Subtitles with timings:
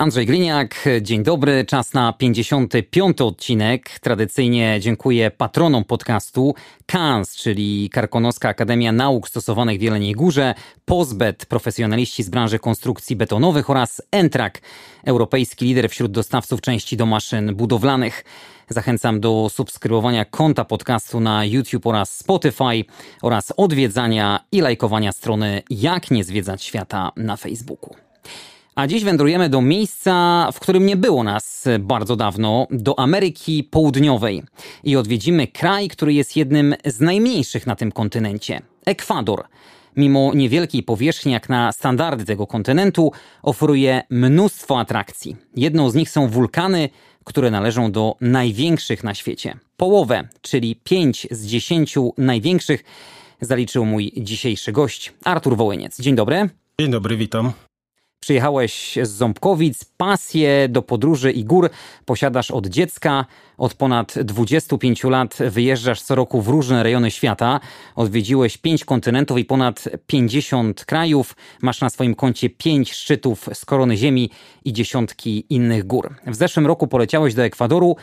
[0.00, 1.64] Andrzej Gliniak, dzień dobry.
[1.64, 3.20] Czas na 55.
[3.20, 3.90] odcinek.
[4.00, 6.54] Tradycyjnie dziękuję patronom podcastu
[6.86, 13.70] KANS, czyli Karkonoska Akademia Nauk Stosowanych w Jeleniej Górze, Pozbet, profesjonaliści z branży konstrukcji betonowych
[13.70, 14.60] oraz Entrak,
[15.04, 18.24] europejski lider wśród dostawców części do maszyn budowlanych.
[18.68, 22.84] Zachęcam do subskrybowania konta podcastu na YouTube oraz Spotify
[23.22, 27.94] oraz odwiedzania i lajkowania strony Jak nie zwiedzać świata na Facebooku.
[28.78, 34.42] A dziś wędrujemy do miejsca, w którym nie było nas bardzo dawno, do Ameryki Południowej.
[34.84, 39.44] I odwiedzimy kraj, który jest jednym z najmniejszych na tym kontynencie Ekwador.
[39.96, 45.36] Mimo niewielkiej powierzchni, jak na standardy tego kontynentu, oferuje mnóstwo atrakcji.
[45.56, 46.88] Jedną z nich są wulkany,
[47.24, 49.58] które należą do największych na świecie.
[49.76, 52.84] Połowę, czyli 5 z 10 największych,
[53.40, 56.00] zaliczył mój dzisiejszy gość, Artur Wołyniec.
[56.00, 56.48] Dzień dobry.
[56.80, 57.52] Dzień dobry, witam.
[58.20, 61.70] Przyjechałeś z Ząbkowic, pasję do podróży i gór
[62.04, 63.26] posiadasz od dziecka.
[63.58, 67.60] Od ponad 25 lat wyjeżdżasz co roku w różne rejony świata.
[67.96, 71.36] Odwiedziłeś 5 kontynentów i ponad 50 krajów.
[71.62, 74.30] Masz na swoim koncie 5 szczytów z korony ziemi
[74.64, 76.14] i dziesiątki innych gór.
[76.26, 77.96] W zeszłym roku poleciałeś do Ekwadoru.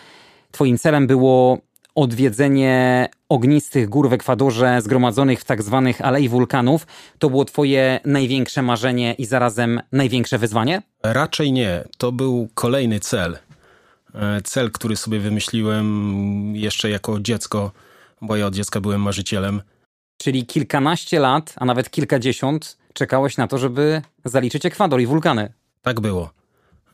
[0.52, 1.58] Twoim celem było
[1.96, 6.88] odwiedzenie ognistych gór w Ekwadorze zgromadzonych w tak zwanych alei wulkanów
[7.20, 10.82] to było twoje największe marzenie i zarazem największe wyzwanie?
[11.04, 11.84] Raczej nie.
[11.98, 13.38] To był kolejny cel.
[14.16, 17.72] E, cel, który sobie wymyśliłem jeszcze jako dziecko,
[18.22, 19.62] bo ja od dziecka byłem marzycielem.
[20.18, 25.54] Czyli kilkanaście lat, a nawet kilkadziesiąt czekałeś na to, żeby zaliczyć Ekwador i wulkany.
[25.82, 26.30] Tak było.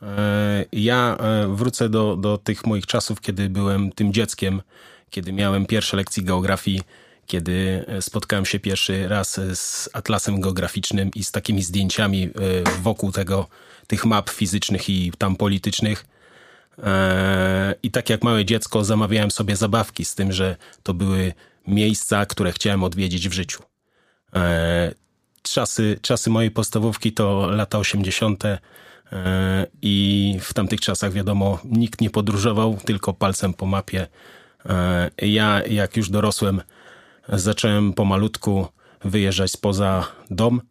[0.01, 4.61] E, ja e, wrócę do, do tych moich czasów, kiedy byłem tym dzieckiem,
[5.09, 6.81] kiedy miałem pierwsze lekcje geografii,
[7.25, 12.29] kiedy e, spotkałem się pierwszy raz z atlasem geograficznym i z takimi zdjęciami
[12.81, 13.47] wokół tego,
[13.87, 16.05] tych map fizycznych i tam politycznych.
[17.83, 21.33] I tak jak małe dziecko zamawiałem sobie zabawki z tym, że to były
[21.67, 23.63] miejsca, które chciałem odwiedzić w życiu.
[25.41, 28.43] Czasy, czasy mojej podstawówki to lata 80.
[29.11, 34.07] E, I w tamtych czasach, wiadomo, nikt nie podróżował, tylko palcem po mapie.
[34.65, 36.61] E, ja, jak już dorosłem,
[37.29, 38.67] zacząłem pomalutku
[39.05, 40.61] wyjeżdżać spoza dom.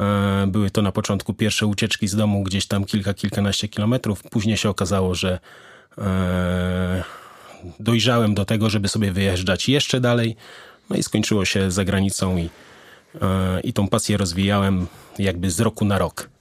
[0.00, 4.22] E, były to na początku pierwsze ucieczki z domu, gdzieś tam kilka, kilkanaście kilometrów.
[4.22, 5.38] Później się okazało, że
[7.80, 10.36] dojrzałem do tego, żeby sobie wyjeżdżać jeszcze dalej.
[10.90, 12.50] No i skończyło się za granicą i,
[13.64, 14.86] i tą pasję rozwijałem
[15.18, 16.33] jakby z roku na rok.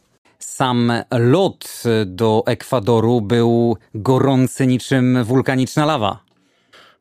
[0.45, 6.19] Sam lot do Ekwadoru był gorący niczym wulkaniczna lawa.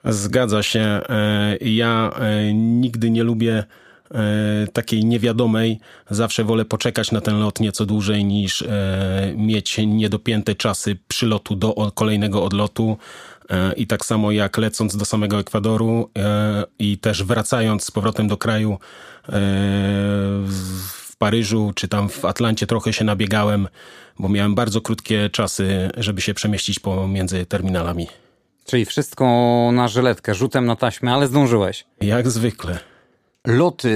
[0.05, 0.81] Zgadza się.
[0.81, 3.65] E, ja e, nigdy nie lubię
[4.11, 5.81] e, takiej niewiadomej.
[6.11, 8.65] Zawsze wolę poczekać na ten lot nieco dłużej niż
[9.37, 12.97] mieć niedopięte czasy przylotu do kolejnego odlotu.
[13.77, 16.11] I tak samo jak lecąc do samego Ekwadoru
[16.79, 18.79] i też wracając z powrotem do kraju
[21.23, 23.69] Paryżu czy tam w Atlancie trochę się nabiegałem,
[24.19, 28.07] bo miałem bardzo krótkie czasy, żeby się przemieścić pomiędzy terminalami.
[28.67, 29.25] Czyli wszystko
[29.73, 31.85] na żyletkę, rzutem na taśmę, ale zdążyłeś.
[32.01, 32.79] Jak zwykle.
[33.47, 33.95] Loty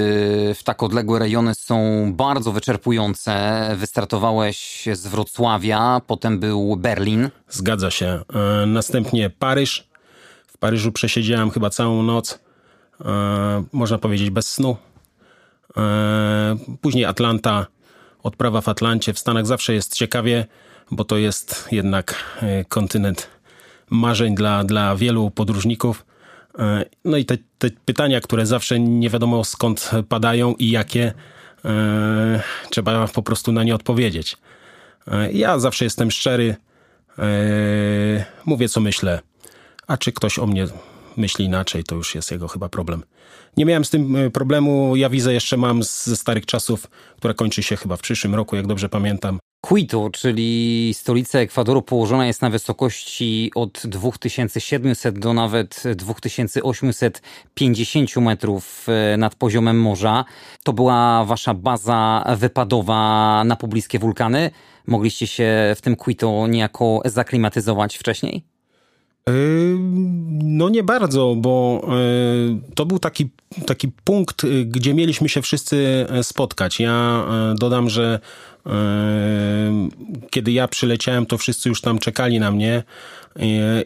[0.55, 1.77] w tak odległe rejony są
[2.13, 3.61] bardzo wyczerpujące.
[3.75, 7.29] Wystartowałeś z Wrocławia, potem był Berlin.
[7.49, 8.19] Zgadza się.
[8.33, 9.87] E, następnie Paryż.
[10.47, 12.39] W Paryżu przesiedziałem chyba całą noc.
[13.05, 14.77] E, można powiedzieć bez snu.
[15.77, 17.65] E, później Atlanta,
[18.23, 19.13] odprawa w Atlancie.
[19.13, 20.45] W Stanach zawsze jest ciekawie,
[20.91, 23.27] bo to jest jednak e, kontynent
[23.89, 26.05] marzeń dla, dla wielu podróżników.
[26.59, 31.13] E, no i te, te pytania, które zawsze nie wiadomo skąd padają i jakie,
[32.69, 34.37] trzeba po prostu na nie odpowiedzieć.
[35.33, 36.55] Ja zawsze jestem szczery,
[38.45, 39.19] mówię co myślę,
[39.87, 40.67] a czy ktoś o mnie
[41.17, 43.03] myśli inaczej, to już jest jego chyba problem.
[43.57, 44.95] Nie miałem z tym e, problemu.
[44.95, 46.87] Ja wizę jeszcze mam ze starych czasów,
[47.17, 49.39] która kończy się chyba w przyszłym roku, jak dobrze pamiętam.
[49.61, 59.17] Quito, czyli stolica Ekwadoru, położona jest na wysokości od 2700 do nawet 2850 metrów e,
[59.17, 60.25] nad poziomem morza.
[60.63, 64.51] To była wasza baza wypadowa na pobliskie wulkany.
[64.87, 68.56] Mogliście się w tym Quito niejako zaklimatyzować wcześniej?
[70.29, 71.87] No nie bardzo, bo
[72.75, 73.29] to był taki,
[73.65, 76.79] taki punkt, gdzie mieliśmy się wszyscy spotkać.
[76.79, 77.25] Ja
[77.59, 78.19] dodam, że
[80.29, 82.83] kiedy ja przyleciałem, to wszyscy już tam czekali na mnie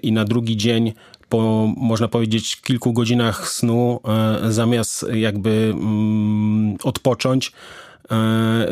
[0.04, 0.94] i na drugi dzień
[1.30, 4.00] po, można powiedzieć, kilku godzinach snu,
[4.50, 7.52] zamiast jakby mm, odpocząć,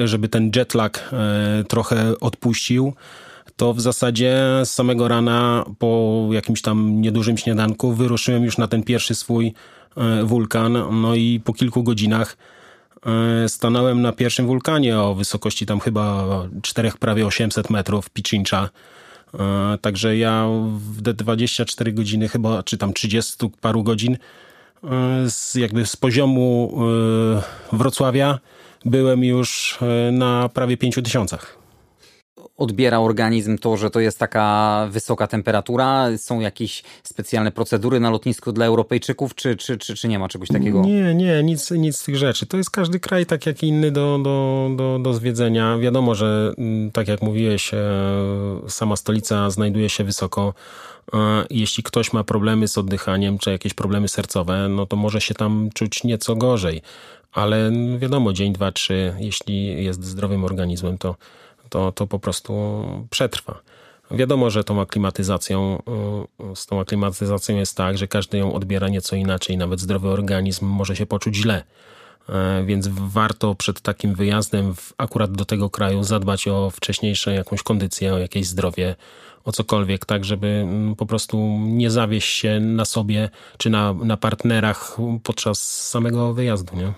[0.05, 1.09] żeby ten jetlag
[1.67, 2.93] trochę odpuścił,
[3.59, 8.83] to w zasadzie z samego rana po jakimś tam niedużym śniadanku wyruszyłem już na ten
[8.83, 9.53] pierwszy swój
[9.97, 11.01] e, wulkan.
[11.01, 12.37] No i po kilku godzinach
[13.43, 16.27] e, stanąłem na pierwszym wulkanie o wysokości tam chyba
[16.61, 18.69] 4, prawie 800 metrów Pichincha.
[19.39, 20.47] E, także ja
[20.93, 24.17] w te 24 godziny chyba, czy tam 30 paru godzin
[25.27, 26.77] z, jakby z poziomu
[27.73, 28.39] Wrocławia
[28.85, 29.79] byłem już
[30.11, 31.58] na prawie 5000
[32.57, 36.07] odbiera organizm to, że to jest taka wysoka temperatura?
[36.17, 40.47] Są jakieś specjalne procedury na lotnisku dla Europejczyków, czy, czy, czy, czy nie ma czegoś
[40.47, 40.81] takiego?
[40.81, 42.45] Nie, nie, nic, nic z tych rzeczy.
[42.45, 45.77] To jest każdy kraj tak jak inny do, do, do, do zwiedzenia.
[45.77, 47.79] Wiadomo, że mm, tak jak mówiłeś, e,
[48.67, 50.53] sama stolica znajduje się wysoko.
[51.13, 51.17] E,
[51.49, 55.69] jeśli ktoś ma problemy z oddychaniem, czy jakieś problemy sercowe, no to może się tam
[55.73, 56.81] czuć nieco gorzej.
[57.31, 61.15] Ale wiadomo, dzień, dwa, trzy, jeśli jest zdrowym organizmem, to
[61.69, 63.59] to, to po prostu przetrwa.
[64.11, 65.81] Wiadomo, że tą aklimatyzacją,
[66.51, 70.65] y, z tą aklimatyzacją jest tak, że każdy ją odbiera nieco inaczej, nawet zdrowy organizm
[70.65, 71.63] może się poczuć źle.
[72.29, 77.63] E, więc warto przed takim wyjazdem w, akurat do tego kraju zadbać o wcześniejszą jakąś
[77.63, 78.95] kondycję, o jakieś zdrowie,
[79.45, 84.17] o cokolwiek, tak żeby mm, po prostu nie zawieść się na sobie czy na, na
[84.17, 86.75] partnerach podczas samego wyjazdu.
[86.75, 86.93] Nie?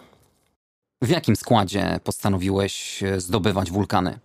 [1.01, 4.19] W jakim składzie postanowiłeś zdobywać wulkany?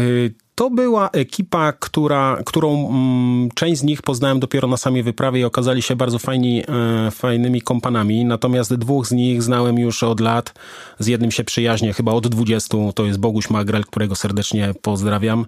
[0.00, 5.40] Y, to była ekipa, która, którą mm, część z nich poznałem dopiero na samej wyprawie
[5.40, 8.24] i okazali się bardzo fajni, e, fajnymi kompanami.
[8.24, 10.54] Natomiast dwóch z nich znałem już od lat.
[10.98, 12.92] Z jednym się przyjaźnię chyba od 20.
[12.94, 15.46] To jest Boguś Magrel, którego serdecznie pozdrawiam.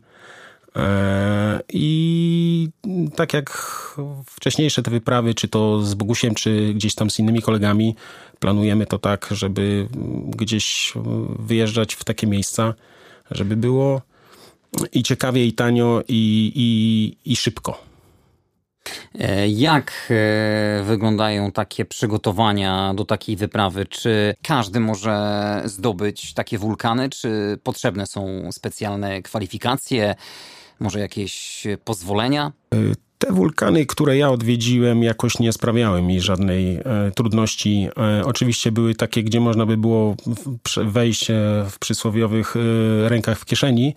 [0.76, 2.68] E, I
[3.16, 3.50] tak jak
[4.26, 7.96] wcześniejsze te wyprawy, czy to z Bogusiem, czy gdzieś tam z innymi kolegami,
[8.40, 9.88] planujemy to tak, żeby
[10.36, 10.92] gdzieś
[11.38, 12.74] wyjeżdżać w takie miejsca,
[13.30, 14.11] żeby było
[14.92, 17.92] i ciekawie, i tanio, i, i, i szybko.
[19.18, 23.86] E, jak e, wyglądają takie przygotowania do takiej wyprawy?
[23.86, 30.14] Czy każdy może zdobyć takie wulkany, czy potrzebne są specjalne kwalifikacje,
[30.80, 32.52] może jakieś pozwolenia?
[33.22, 37.88] E, te wulkany, które ja odwiedziłem, jakoś nie sprawiały mi żadnej e, trudności.
[37.96, 40.16] E, oczywiście były takie, gdzie można by było
[40.76, 41.28] wejść
[41.70, 43.94] w przysłowiowych e, rękach w kieszeni,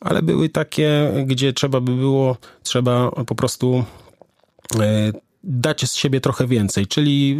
[0.00, 3.84] ale były takie, gdzie trzeba by było, trzeba po prostu
[4.80, 5.12] e,
[5.44, 7.38] dać z siebie trochę więcej, czyli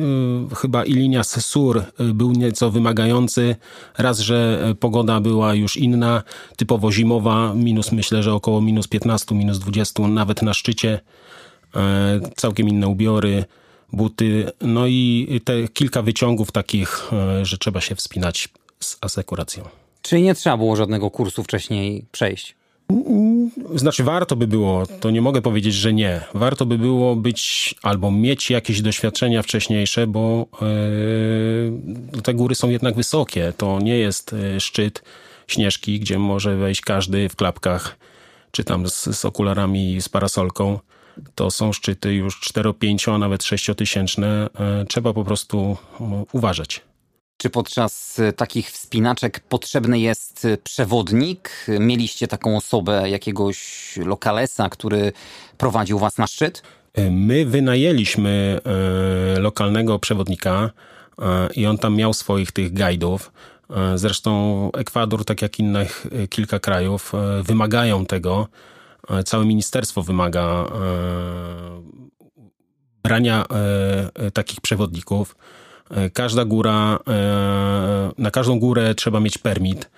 [0.53, 3.57] y, chyba Ilinias Sur y, był nieco wymagający,
[3.99, 6.23] raz, że pogoda była już inna,
[6.57, 11.01] typowo zimowa, minus myślę, że około minus 15, minus 20, nawet na szczycie,
[11.77, 13.45] e, całkiem inne ubiory,
[13.93, 18.49] buty, no i te kilka wyciągów takich, e, że trzeba się wspinać
[18.81, 19.65] z asekuracją.
[20.03, 22.60] Czyli nie trzeba było żadnego kursu wcześniej przejść?
[23.75, 26.21] Znaczy, warto by było, to nie mogę powiedzieć, że nie.
[26.35, 30.47] Warto by było być albo mieć jakieś doświadczenia wcześniejsze, bo
[32.15, 33.53] yy, te góry są jednak wysokie.
[33.57, 35.03] To nie jest e, szczyt
[35.47, 37.97] śnieżki, gdzie może wejść każdy w klapkach,
[38.51, 40.79] czy tam z, z okularami, z parasolką.
[41.35, 44.49] To są szczyty już 4-5, a nawet 6-tysięczne.
[44.79, 45.77] Yy, trzeba po prostu
[46.33, 46.90] uważać.
[47.41, 51.67] Czy podczas y, takich wspinaczek potrzebny jest y, przewodnik?
[51.69, 53.59] Mieliście taką osobę, jakiegoś
[53.97, 55.13] lokalesa, który
[55.59, 56.63] prowadził was na szczyt?
[56.95, 58.61] E, my wynajęliśmy
[59.37, 60.71] e, lokalnego przewodnika
[61.19, 63.33] e, i on tam miał swoich tych guidów.
[63.95, 68.49] Zresztą Ekwador, tak jak innych kilka krajów, wymagają tego.
[69.25, 70.65] Całe ministerstwo wymaga
[73.03, 73.47] brania
[74.35, 75.37] takich przewodników.
[75.91, 79.91] E, każda góra, e, na każdą górę trzeba mieć permit.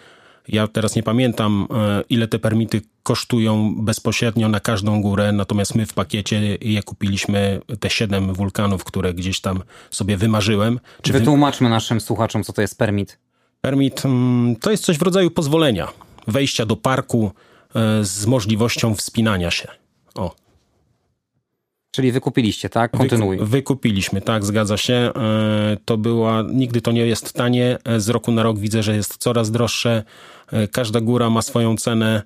[0.49, 5.87] Ja teraz nie pamiętam, e, ile te permity kosztują bezpośrednio na każdą górę, natomiast my
[5.87, 10.81] w pakiecie je kupiliśmy, te siedem wulkanów, które gdzieś tam sobie wymarzyłem.
[11.03, 13.19] Czy Wytłumaczmy naszym słuchaczom, co to jest permit.
[13.61, 15.89] Permit mm, to jest coś w rodzaju pozwolenia,
[16.27, 17.33] wejścia do parku
[18.03, 19.69] z możliwością wspinania się.
[20.15, 20.42] O.
[21.95, 22.91] Czyli wykupiliście, tak?
[22.91, 23.37] Kontynuuj.
[23.37, 24.95] Wyku, wykupiliśmy, tak, zgadza się.
[24.95, 27.79] E, to była, nigdy to nie jest tanie.
[27.85, 30.05] E, z roku na rok widzę, że jest coraz droższe.
[30.53, 32.23] E, każda góra ma swoją cenę.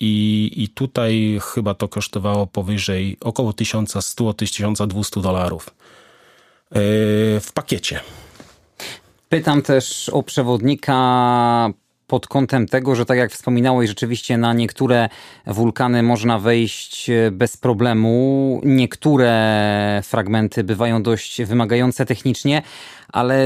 [0.00, 5.70] I, I tutaj chyba to kosztowało powyżej około 1100-1200 dolarów
[7.40, 8.00] w pakiecie.
[9.28, 11.70] Pytam też o przewodnika
[12.06, 15.08] pod kątem tego, że tak jak wspominałeś, rzeczywiście na niektóre
[15.46, 18.60] wulkany można wejść e, bez problemu.
[18.64, 22.62] Niektóre fragmenty bywają dość wymagające technicznie,
[23.08, 23.38] ale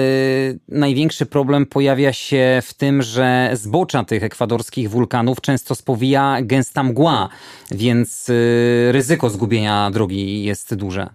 [0.69, 7.29] największy problem pojawia się w tym, że zbocza tych ekwadorskich wulkanów często spowija gęsta mgła,
[7.71, 11.09] więc e, ryzyko zgubienia drogi jest duże.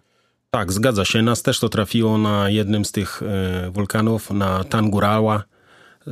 [0.50, 1.22] Tak, zgadza się.
[1.22, 5.44] Nas też to trafiło na jednym z tych e, wulkanów, na Tangurała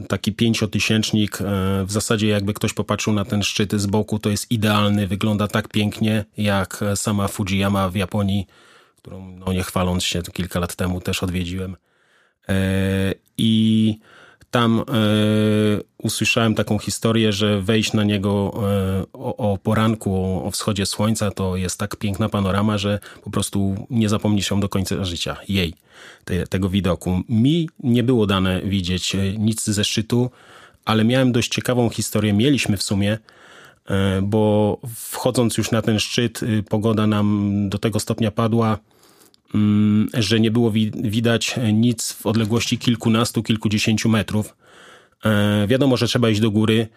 [0.07, 1.41] taki pięciotysięcznik.
[1.41, 1.45] E,
[1.85, 5.67] w zasadzie jakby ktoś popatrzył na ten szczyt z boku, to jest idealny, wygląda tak
[5.67, 8.47] pięknie jak sama Fujiyama w Japonii,
[8.97, 11.75] którą no nie chwaląc się kilka lat temu też odwiedziłem.
[12.49, 12.55] E,
[13.37, 13.99] I
[14.51, 14.83] tam e,
[15.97, 21.31] usłyszałem taką historię, że wejść na niego e, o, o, poranku, o, o, wschodzie słońca,
[21.31, 25.37] to jest tak piękna panorama, że po prostu nie zapomnisz ją do końca życia.
[25.47, 25.73] Jej,
[26.25, 27.21] te, tego widoku.
[27.29, 30.29] Mi nie było dane widzieć e, nic ze szczytu,
[30.85, 32.33] ale miałem dość ciekawą historię.
[32.33, 33.17] Mieliśmy w sumie,
[34.21, 38.77] bo wchodząc już na ten szczyt, pogoda nam do tego stopnia padła,
[40.13, 44.55] że nie było widać nic w odległości kilkunastu, kilkudziesięciu metrów.
[45.25, 46.87] E, wiadomo, że trzeba iść do góry.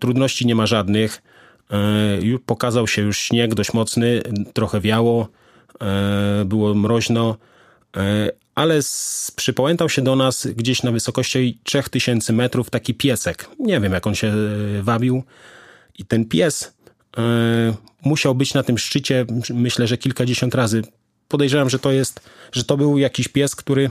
[0.00, 1.22] Trudności nie ma żadnych.
[1.70, 4.22] E, pokazał się już śnieg dość mocny,
[4.52, 5.28] trochę wiało,
[5.80, 7.36] e, było mroźno,
[8.54, 8.80] ale
[9.36, 13.50] przypałętał się do nas gdzieś na wysokości 3000 metrów taki piesek.
[13.58, 14.32] Nie wiem, jak on się
[14.82, 15.22] wabił.
[15.98, 16.76] I ten pies
[18.04, 20.82] musiał być na tym szczycie, myślę, że kilkadziesiąt razy
[21.28, 22.20] podejrzewam, że to jest,
[22.52, 23.90] że to był jakiś pies, który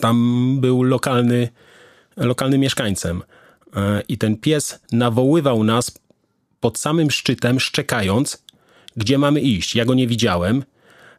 [0.00, 1.48] tam był lokalny,
[2.16, 3.22] lokalnym mieszkańcem.
[3.76, 5.98] E, I ten pies nawoływał nas
[6.60, 8.44] pod samym szczytem, szczekając,
[8.96, 9.76] gdzie mamy iść.
[9.76, 10.64] Ja go nie widziałem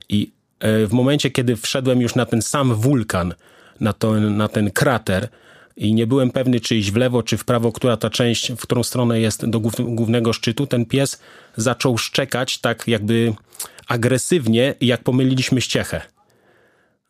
[0.09, 3.33] i e, w momencie, kiedy wszedłem już na ten sam wulkan,
[3.79, 5.27] na, to, na ten krater
[5.77, 8.61] i nie byłem pewny, czy iść w lewo, czy w prawo, która ta część, w
[8.61, 11.21] którą stronę jest do głównego szczytu, ten pies
[11.57, 13.33] zaczął szczekać tak jakby
[13.93, 16.01] agresywnie, jak pomyliliśmy ściechę.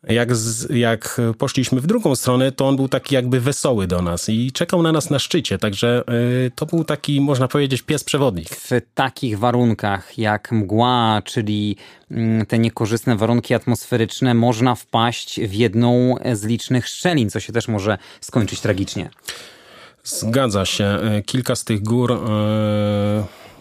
[0.08, 4.28] Jak, z, jak poszliśmy w drugą stronę, to on był taki jakby wesoły do nas
[4.28, 6.02] i czekał na nas na szczycie, także
[6.46, 8.48] y, to był taki, można powiedzieć, pies przewodnik.
[8.50, 11.76] W takich warunkach jak mgła, czyli
[12.10, 17.68] y, te niekorzystne warunki atmosferyczne, można wpaść w jedną z licznych szczelin, co się też
[17.68, 19.10] może skończyć tragicznie.
[20.04, 20.98] Zgadza się.
[21.18, 22.16] Y, kilka z tych gór y,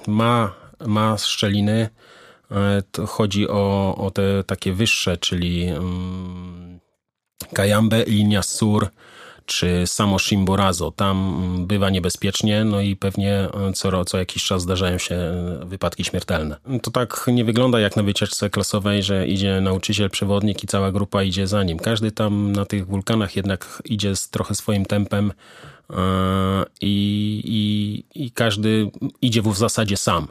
[0.08, 0.53] ma,
[0.88, 1.89] ma szczeliny.
[2.53, 6.79] E, chodzi o, o te takie wyższe, czyli um,
[7.53, 8.88] Kajambe, Linia Sur
[9.45, 10.91] czy samo Shimborazo.
[10.91, 15.65] Tam mm, bywa niebezpiecznie, no i pewnie e, co, co jakiś czas zdarzają się e,
[15.65, 16.57] wypadki śmiertelne.
[16.81, 21.24] To tak nie wygląda jak na wycieczce klasowej, że idzie nauczyciel, przewodnik i cała grupa
[21.24, 21.79] idzie za nim.
[21.79, 25.33] Każdy tam na tych wulkanach jednak idzie z trochę swoim tempem
[26.81, 28.91] i, i, i każdy
[29.22, 30.27] idzie w zasadzie sam.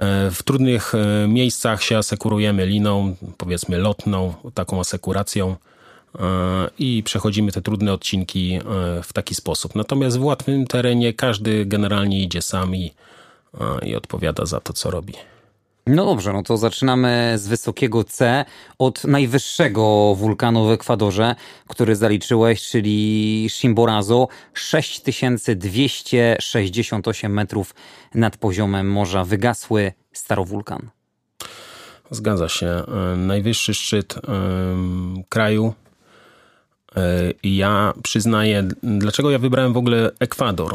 [0.00, 5.56] E, w trudnych e, miejscach się asekurujemy liną, powiedzmy lotną, taką asekuracją
[6.18, 6.20] e,
[6.78, 8.60] i przechodzimy te trudne odcinki
[9.02, 9.74] w taki sposób.
[9.74, 12.92] Natomiast w łatwym terenie każdy generalnie idzie sam i,
[13.82, 15.12] i odpowiada za to, co robi.
[15.88, 18.44] No dobrze, no to zaczynamy z wysokiego C
[18.78, 21.34] od najwyższego wulkanu w Ekwadorze,
[21.68, 27.74] który zaliczyłeś, czyli Chimborazo, 6268 metrów
[28.14, 29.24] nad poziomem morza.
[29.24, 30.90] Wygasły starowulkan.
[32.10, 32.66] Zgadza się.
[32.66, 34.14] E, najwyższy szczyt
[35.28, 35.74] kraju.
[36.96, 40.74] E, ja przyznaję, dlaczego ja wybrałem w ogóle Ekwador.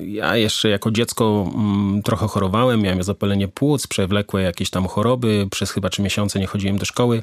[0.00, 5.70] Ja jeszcze jako dziecko mm, trochę chorowałem, miałem zapalenie płuc, przewlekłe jakieś tam choroby, przez
[5.70, 7.22] chyba trzy miesiące nie chodziłem do szkoły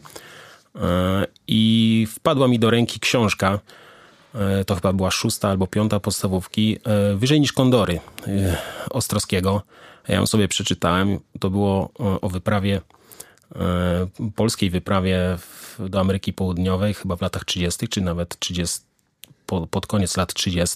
[0.76, 3.60] e, i wpadła mi do ręki książka,
[4.36, 8.00] e, to chyba była szósta albo piąta podstawówki, e, Wyżej niż Kondory
[8.90, 9.62] Ostrowskiego.
[10.08, 11.90] Ja ją sobie przeczytałem, to było
[12.22, 12.82] o wyprawie,
[14.36, 15.38] polskiej wyprawie
[15.80, 18.80] do Ameryki Południowej, chyba w latach 30., czy nawet 30,
[19.72, 20.76] pod koniec lat 30.,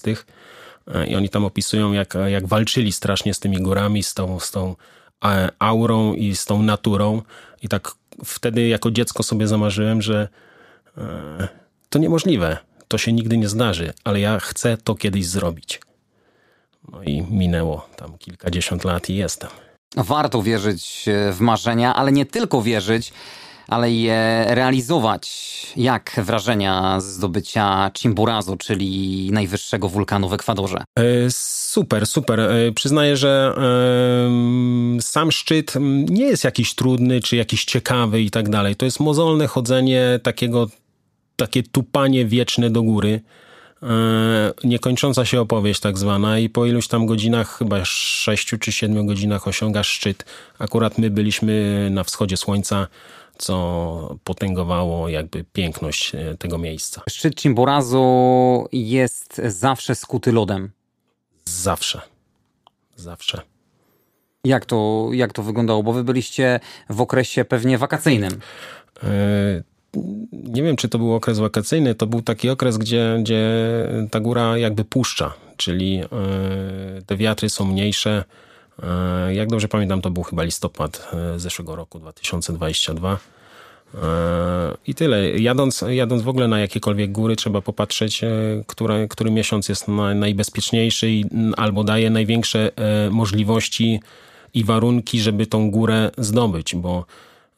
[1.08, 4.76] i oni tam opisują, jak, jak walczyli strasznie z tymi górami, z tą, z tą
[5.24, 7.22] e, aurą i z tą naturą.
[7.62, 10.28] I tak wtedy jako dziecko sobie zamarzyłem, że
[10.98, 11.48] e,
[11.88, 15.80] to niemożliwe, to się nigdy nie zdarzy, ale ja chcę to kiedyś zrobić.
[16.92, 19.50] No i minęło tam kilkadziesiąt lat i jestem.
[19.96, 23.12] Warto wierzyć w marzenia, ale nie tylko wierzyć,
[23.68, 25.54] ale je realizować.
[25.76, 30.84] Jak wrażenia z zdobycia Chimborazo, czyli najwyższego wulkanu w Ekwadorze?
[30.98, 32.40] E, super, super.
[32.40, 33.54] E, przyznaję, że
[35.00, 35.72] sam szczyt
[36.10, 38.76] nie jest jakiś trudny, czy jakiś ciekawy i tak dalej.
[38.76, 40.66] To jest mozolne chodzenie takiego,
[41.36, 43.20] takie tupanie wieczne do góry.
[43.82, 49.06] E, niekończąca się opowieść tak zwana i po iluś tam godzinach, chyba 6 czy 7
[49.06, 50.24] godzinach osiągasz szczyt.
[50.58, 52.86] Akurat my byliśmy na wschodzie słońca,
[53.38, 57.02] co potęgowało jakby piękność e, tego miejsca.
[57.08, 60.70] Szczyt Chimborazo jest zawsze skuty lodem.
[61.44, 62.00] Zawsze.
[62.96, 63.42] Zawsze.
[64.44, 65.82] Jak to, jak to wyglądało?
[65.82, 66.60] Bo wy byliście
[66.90, 68.32] w okresie pewnie wakacyjnym.
[69.02, 69.64] Yy,
[70.32, 73.44] nie wiem, czy to był okres wakacyjny, to był taki okres, gdzie, gdzie
[74.10, 76.08] ta góra jakby puszcza, czyli e,
[77.06, 78.24] te wiatry są mniejsze.
[78.82, 83.18] E, jak dobrze pamiętam, to był chyba listopad e, zeszłego roku, 2022.
[84.86, 85.30] I tyle.
[85.30, 88.20] Jadąc, jadąc w ogóle na jakiekolwiek góry, trzeba popatrzeć,
[89.08, 91.22] który, miesiąc jest najbezpieczniejszy
[91.56, 92.70] albo daje największe
[93.10, 94.00] możliwości
[94.54, 97.04] i warunki, żeby tą górę zdobyć, bo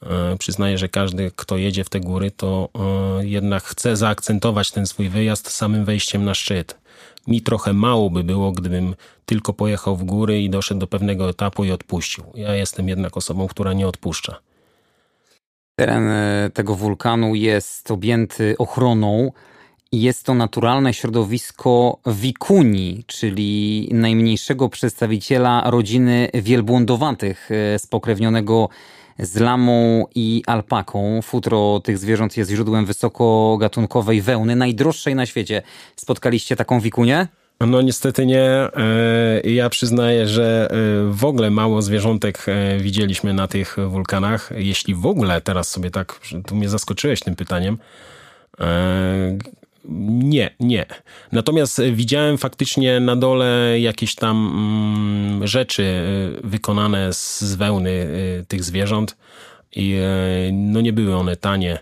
[0.02, 4.86] E, przyznaję, że każdy, kto jedzie w te góry, to e, jednak chce zaakcentować ten
[4.86, 6.78] swój wyjazd samym wejściem na szczyt.
[7.26, 8.94] Mi trochę mało by było, gdybym
[9.26, 12.24] tylko pojechał w góry i doszedł do pewnego etapu i odpuścił.
[12.34, 14.40] Ja jestem jednak osobą, która nie odpuszcza.
[15.78, 19.32] Teren e, tego wulkanu jest objęty ochroną
[19.92, 28.68] jest to naturalne środowisko wikuni, czyli najmniejszego przedstawiciela rodziny wielbłądowatych spokrewnionego
[29.18, 31.22] z lamą i alpaką.
[31.22, 35.62] Futro tych zwierząt jest źródłem wysokogatunkowej wełny, najdroższej na świecie.
[35.96, 37.28] Spotkaliście taką wikunię?
[37.60, 38.42] No niestety nie.
[38.42, 38.70] E,
[39.44, 40.76] ja przyznaję, że e,
[41.12, 44.50] w ogóle mało zwierzątek e, widzieliśmy na tych wulkanach.
[44.56, 47.78] Jeśli w ogóle teraz sobie tak, tu mnie zaskoczyłeś tym pytaniem.
[49.88, 50.86] Nie, nie.
[51.32, 58.64] Natomiast widziałem faktycznie na dole jakieś tam mm, rzeczy y, wykonane z wełny y, tych
[58.64, 59.16] zwierząt
[59.76, 59.94] i
[60.48, 61.78] y, no nie były one tanie.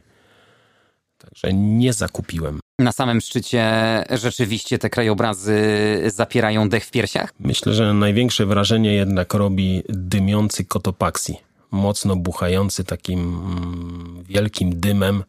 [1.18, 2.60] Także nie zakupiłem.
[2.78, 3.64] Na samym szczycie
[4.10, 5.62] rzeczywiście te krajobrazy
[6.06, 7.32] zapierają dech w piersiach?
[7.40, 11.36] Myślę, że największe wrażenie jednak robi dymiący kotopaksi.
[11.70, 15.24] Mocno buchający takim mm, wielkim dymem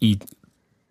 [0.00, 0.18] i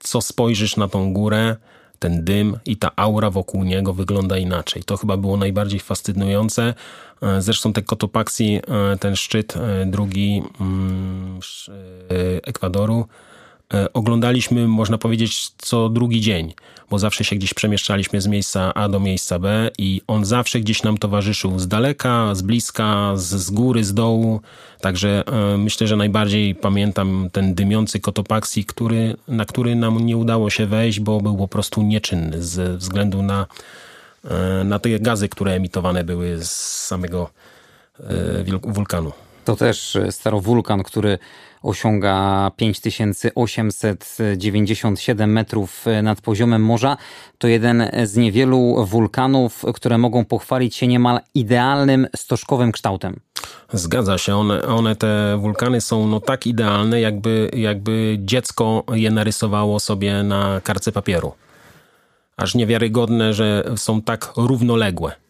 [0.06, 1.56] co spojrzysz na tą górę,
[2.00, 4.84] ten dym i ta aura wokół niego wygląda inaczej.
[4.84, 6.74] To chyba było najbardziej fascynujące.
[7.22, 8.60] E, zresztą te Cotopaxi,
[8.94, 11.39] e, ten szczyt e, drugi mm,
[12.44, 13.08] Ekwadoru,
[13.93, 16.54] oglądaliśmy, można powiedzieć, co drugi dzień,
[16.89, 20.84] bo zawsze się gdzieś przemieszczaliśmy z miejsca A do miejsca B i on zawsze gdzieś
[20.84, 24.41] nam towarzyszył z daleka, z bliska, z, z góry, z dołu.
[24.82, 30.49] Także e, myślę, że najbardziej pamiętam ten dymiący Kotopaxi, który, na który nam nie udało
[30.49, 33.47] się wejść, bo był po prostu nieczynny ze względu na,
[34.23, 36.51] e, na te gazy, które emitowane były z
[36.86, 37.30] samego
[38.63, 39.12] wulkanu.
[39.45, 41.17] To też starowulkan, który
[41.62, 46.97] osiąga 5897 metrów nad poziomem morza.
[47.38, 53.19] To jeden z niewielu wulkanów, które mogą pochwalić się niemal idealnym stożkowym kształtem.
[53.73, 59.79] Zgadza się, one, one te wulkany są no tak idealne, jakby, jakby dziecko je narysowało
[59.79, 61.34] sobie na karce papieru.
[62.38, 65.25] Aż niewiarygodne, że są tak równoległe.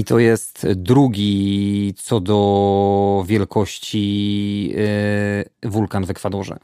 [0.00, 4.68] I to jest drugi co do wielkości
[5.62, 6.58] yy, wulkan w Ekwadorze.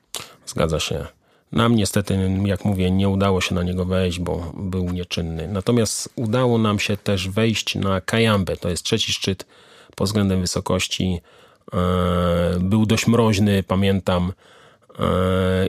[0.47, 1.07] Zgadza się.
[1.53, 5.49] Nam niestety, jak mówię, nie udało się na niego wejść, bo był nieczynny.
[5.49, 8.57] Natomiast udało nam się też wejść na Kajambę.
[8.57, 9.47] To jest trzeci szczyt
[9.97, 11.21] pod względem wysokości.
[11.73, 11.81] Yy,
[12.61, 14.33] był dość mroźny, pamiętam.
[14.99, 15.07] Yy,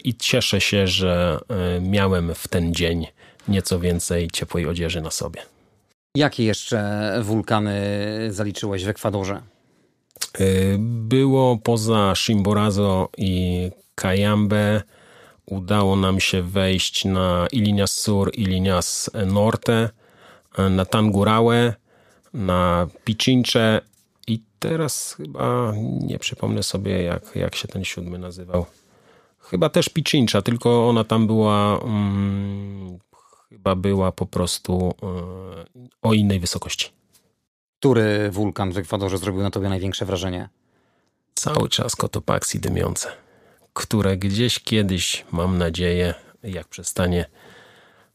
[0.04, 1.40] I cieszę się, że
[1.82, 3.08] miałem w ten dzień
[3.48, 5.57] nieco więcej ciepłej odzieży na sobie.
[6.18, 7.82] Jakie jeszcze wulkany
[8.30, 9.42] zaliczyłeś w Ekwadorze?
[10.40, 14.82] Y, było poza Chimborazo i Cayambe.
[15.46, 19.90] Udało nam się wejść na Ilinas Sur, Ilinas Norte,
[20.70, 21.74] na Tangurałę,
[22.34, 23.82] na Pichinche
[24.28, 28.66] i teraz chyba nie przypomnę sobie, jak, jak się ten siódmy nazywał.
[29.40, 33.00] Chyba też Pichincha, tylko ona tam była mm,
[33.50, 36.90] chyba była po prostu e, o innej wysokości.
[37.80, 40.50] Który wulkan w Ekwadorze zrobił na tobie największe wrażenie?
[41.36, 43.12] Cały czas Cotopaxi dymiące,
[43.74, 47.26] które gdzieś kiedyś, mam nadzieję, jak przestanie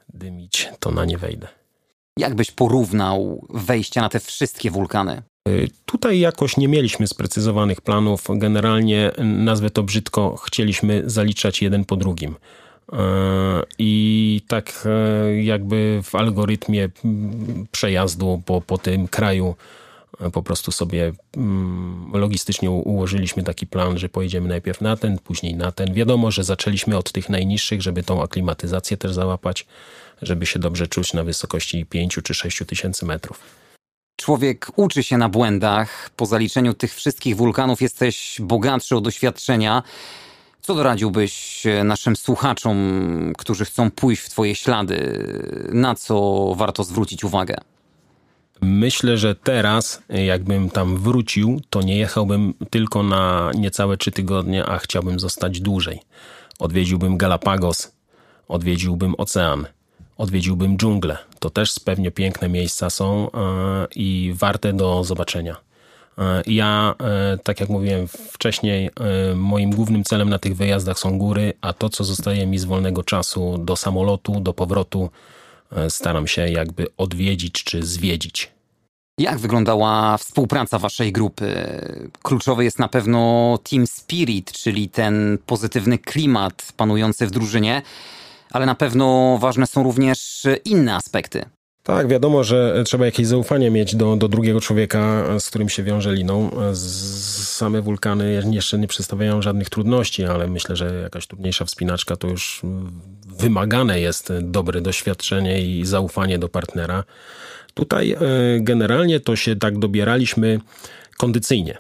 [0.09, 1.49] dymić, to na nie wejdę.
[2.17, 5.23] Jak byś porównał wejścia na te wszystkie wulkany?
[5.87, 8.25] Tutaj jakoś nie mieliśmy sprecyzowanych planów.
[8.31, 12.37] Generalnie, nazwę to brzydko, chcieliśmy zaliczać jeden po drugim.
[13.79, 14.89] I tak
[15.43, 16.89] jakby w algorytmie
[17.73, 19.55] przejazdu po, po tym kraju
[20.33, 25.73] po prostu sobie mm, logistycznie ułożyliśmy taki plan, że pojedziemy najpierw na ten, później na
[25.73, 25.95] ten.
[25.95, 29.67] Wiadomo, że zaczęliśmy od tych najniższych, żeby tą aklimatyzację też załapać,
[30.23, 33.41] żeby się dobrze czuć na wysokości 5 czy 6 tysięcy metrów.
[34.17, 36.11] Człowiek uczy się na błędach.
[36.17, 39.83] Po zaliczeniu tych wszystkich wulkanów jesteś bogatszy o doświadczenia.
[40.63, 42.77] Co doradziłbyś naszym słuchaczom,
[43.39, 45.27] którzy chcą pójść w Twoje ślady?
[45.73, 47.57] Na co warto zwrócić uwagę?
[48.61, 54.79] Myślę, że teraz, jakbym tam wrócił, to nie jechałbym tylko na niecałe trzy tygodnie, a
[54.79, 56.01] chciałbym zostać dłużej.
[56.59, 57.93] Odwiedziłbym Galapagos,
[58.49, 59.67] odwiedziłbym ocean,
[60.19, 61.19] odwiedziłbym dżunglę.
[61.39, 65.57] To też pewnie piękne miejsca są e, i warte do zobaczenia.
[66.19, 68.91] E, ja, e, tak jak mówiłem wcześniej,
[69.35, 73.03] moim głównym celem na tych wyjazdach są góry, a to, co zostaje mi z wolnego
[73.03, 75.11] czasu do samolotu, do powrotu,
[75.89, 78.53] staram się jakby odwiedzić czy zwiedzić.
[79.19, 81.55] Jak wyglądała współpraca waszej grupy?
[82.23, 87.83] Kluczowy jest na pewno team spirit, czyli ten pozytywny klimat panujący w drużynie,
[88.51, 91.45] ale na pewno ważne są również inne aspekty.
[91.83, 96.13] Tak, wiadomo, że trzeba jakieś zaufanie mieć do, do drugiego człowieka, z którym się wiąże
[96.13, 96.51] liną.
[97.43, 102.63] Same wulkany jeszcze nie przedstawiają żadnych trudności, ale myślę, że jakaś trudniejsza wspinaczka to już
[103.39, 107.05] wymagane jest dobre doświadczenie i zaufanie do partnera.
[107.75, 108.19] Tutaj e,
[108.61, 110.61] generalnie to się tak dobieraliśmy
[111.19, 111.79] kondycyjnie.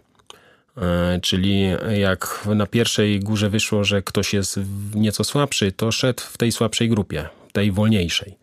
[0.76, 1.62] E, czyli
[1.98, 4.60] jak na pierwszej górze wyszło, że ktoś jest
[4.94, 8.41] nieco słabszy, to szedł w tej słabszej grupie, tej wolniejszej.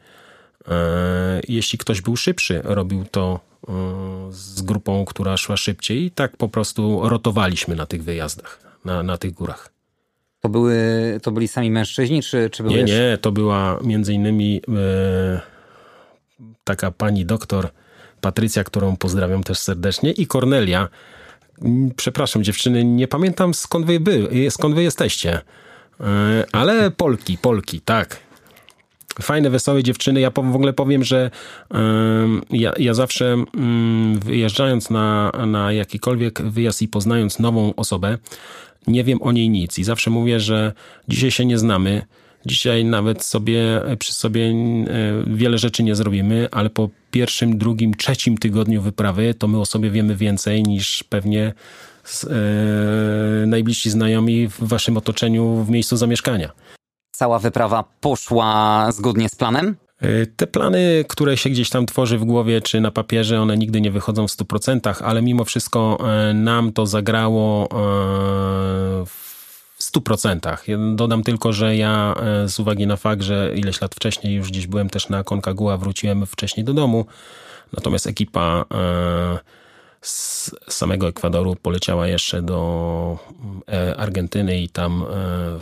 [0.68, 3.50] E, jeśli ktoś był szybszy, robił to
[4.30, 9.18] z grupą, która szła szybciej i tak po prostu rotowaliśmy na tych wyjazdach, na, na
[9.18, 9.70] tych górach.
[10.40, 10.74] To, były,
[11.24, 15.42] to byli sami mężczyźni, czy, czy były Nie, nie, to była między innymi e,
[16.64, 17.70] taka pani doktor
[18.22, 20.88] Patrycja, którą pozdrawiam też serdecznie i Kornelia.
[21.96, 25.42] Przepraszam dziewczyny, nie pamiętam skąd wy, by, skąd wy jesteście.
[26.00, 28.29] E, ale Polki, Polki, tak.
[29.22, 30.20] Fajne, wesołe dziewczyny.
[30.20, 31.32] Ja w ogóle powiem, że
[32.52, 38.18] ja, ja zawsze mm, wyjeżdżając na, na jakikolwiek wyjazd i poznając nową osobę,
[38.88, 39.80] nie wiem o niej nic.
[39.80, 40.74] I zawsze mówię, że
[41.08, 42.02] dzisiaj się nie znamy.
[42.46, 44.54] Dzisiaj nawet sobie przy sobie e,
[45.28, 49.92] wiele rzeczy nie zrobimy, ale po pierwszym, drugim, trzecim tygodniu wyprawy to my o sobie
[49.92, 51.54] wiemy więcej niż pewnie
[52.04, 56.52] z, e, najbliżsi znajomi w waszym otoczeniu w miejscu zamieszkania.
[57.20, 59.76] Cała wyprawa poszła zgodnie z planem?
[60.02, 63.82] E, te plany, które się gdzieś tam tworzy w głowie czy na papierze, one nigdy
[63.82, 65.98] nie wychodzą w 100%, ale mimo wszystko
[66.30, 67.68] e, nam to zagrało e,
[69.06, 70.96] w 100%.
[70.96, 74.90] Dodam tylko, że ja z uwagi na fakt, że ileś lat wcześniej już gdzieś byłem
[74.90, 77.06] też na Concagua, wróciłem wcześniej do domu,
[77.74, 78.66] natomiast ekipa
[80.02, 83.18] z samego Ekwadoru poleciała jeszcze do
[83.68, 85.06] e, Argentyny i tam e,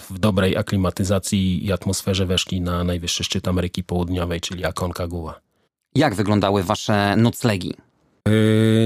[0.10, 5.40] w dobrej aklimatyzacji i atmosferze weszli na najwyższy szczyt Ameryki Południowej, czyli Aconcagua.
[5.96, 7.74] Jak wyglądały wasze noclegi?
[8.28, 8.32] E,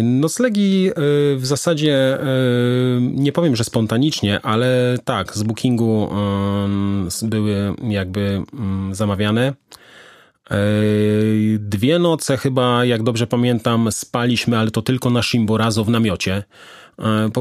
[0.04, 0.90] noclegi
[1.36, 2.18] w zasadzie
[3.02, 6.10] nie powiem, że spontanicznie, ale tak, z bookingu
[7.22, 8.44] były jakby
[8.92, 9.54] zamawiane.
[11.60, 16.44] Dwie noce chyba, jak dobrze pamiętam, spaliśmy, ale to tylko na Shimborazo w namiocie,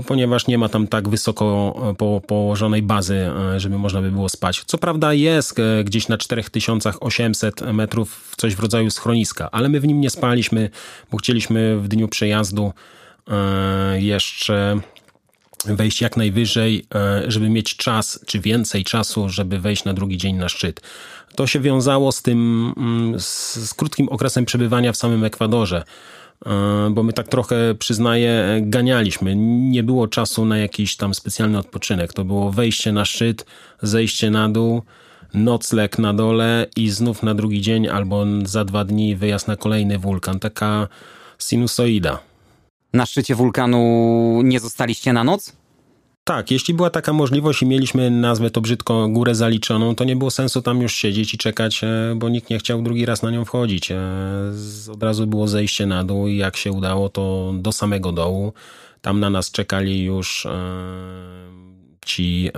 [0.06, 4.62] ponieważ nie ma tam tak wysoko po, położonej bazy, żeby można by było spać.
[4.66, 10.00] Co prawda jest gdzieś na 4800 metrów coś w rodzaju schroniska, ale my w nim
[10.00, 10.70] nie spaliśmy,
[11.10, 12.72] bo chcieliśmy w dniu przejazdu
[13.94, 14.80] jeszcze
[15.66, 16.84] wejść jak najwyżej,
[17.28, 20.80] żeby mieć czas, czy więcej czasu, żeby wejść na drugi dzień na szczyt.
[21.34, 25.84] To się wiązało z tym, mm, z, z krótkim okresem przebywania w samym Ekwadorze
[26.46, 29.36] e, bo my tak trochę, przyznaję, ganialiśmy.
[29.36, 32.12] Nie było czasu na jakiś tam specjalny odpoczynek.
[32.12, 33.46] To było wejście na szczyt,
[33.82, 34.82] zejście na dół,
[35.34, 39.98] nocleg na dole i znów na drugi dzień albo za dwa dni wyjazd na kolejny
[39.98, 40.38] wulkan.
[40.38, 40.88] Taka
[41.38, 42.29] sinusoida.
[42.92, 45.61] Na szczycie wulkanu nie zostaliście na noc?
[46.24, 50.31] Tak, jeśli była taka możliwość i mieliśmy, nazwę to brzydko, górę zaliczoną, to nie było
[50.31, 53.44] sensu tam już siedzieć i czekać, e, bo nikt nie chciał drugi raz na nią
[53.44, 53.90] wchodzić.
[53.90, 53.98] E,
[54.92, 58.53] od razu było zejście na dół i jak się udało, to do samego dołu.
[59.00, 60.50] Tam na nas czekali już e,
[62.07, 62.50] ci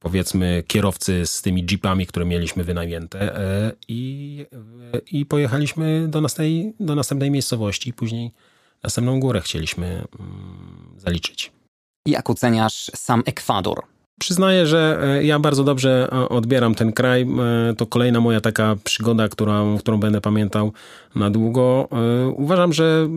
[0.00, 3.34] powiedzmy kierowcy z tymi jeepami, które mieliśmy wynajęte
[3.88, 4.46] i,
[5.12, 7.92] i pojechaliśmy do następnej, do następnej miejscowości.
[7.92, 8.32] Później
[8.82, 11.52] następną górę chcieliśmy mm, zaliczyć.
[12.06, 13.82] Jak oceniasz sam Ekwador?
[14.18, 17.22] Przyznaję, że e, ja bardzo dobrze e, odbieram ten kraj.
[17.70, 20.72] E, to kolejna moja taka przygoda, którą, którą będę pamiętał
[21.14, 21.88] na długo.
[22.36, 23.08] Uważam, że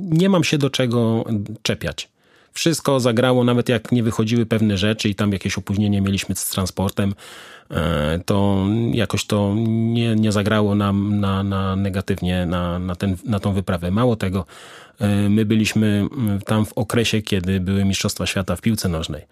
[0.00, 1.24] nie mam się do czego
[1.62, 2.11] czepiać.
[2.52, 7.14] Wszystko zagrało, nawet jak nie wychodziły pewne rzeczy i tam jakieś opóźnienie mieliśmy z transportem,
[8.26, 13.52] to jakoś to nie, nie zagrało nam na, na negatywnie na, na, ten, na tą
[13.52, 13.90] wyprawę.
[13.90, 14.46] Mało tego,
[15.28, 16.06] my byliśmy
[16.46, 19.26] tam w okresie, kiedy były Mistrzostwa Świata w piłce nożnej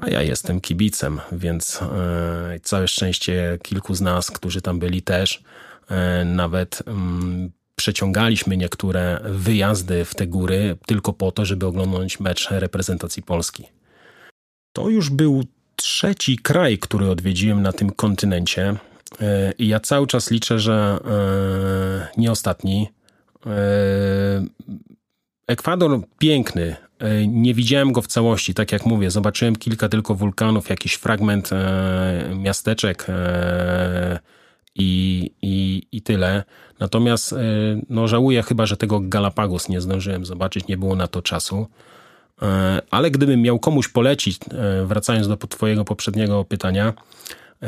[0.00, 5.42] a ja jestem kibicem, więc e, całe szczęście kilku z nas, którzy tam byli też,
[5.88, 12.50] e, nawet mm, przeciągaliśmy niektóre wyjazdy w te góry tylko po to, żeby oglądać mecz
[12.50, 13.64] reprezentacji Polski.
[14.72, 15.44] To już był
[15.76, 18.74] trzeci kraj, który odwiedziłem na tym kontynencie
[19.20, 20.98] e, i ja cały czas liczę, że
[22.16, 22.88] nie ostatni.
[25.48, 30.70] Ekwador piękny, E, nie widziałem go w całości, tak jak mówię, zobaczyłem kilka tylko wulkanów,
[30.70, 34.18] jakiś fragment e, miasteczek e,
[34.74, 35.30] i,
[36.04, 36.44] tyle.
[36.80, 37.36] Natomiast e,
[37.88, 41.66] no, żałuję chyba, że tego Galapagos nie zdążyłem zobaczyć, nie było na to czasu.
[42.42, 46.92] E, ale gdybym miał komuś polecić, e, wracając do twojego poprzedniego pytania,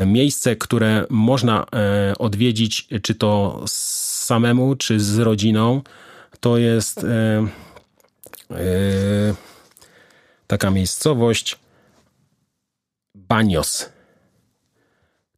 [0.05, 1.65] miejsce, które można
[2.19, 5.81] odwiedzić, czy to samemu, czy z rodziną,
[6.39, 7.05] to jest
[10.47, 11.59] taka miejscowość
[13.15, 13.94] Banios.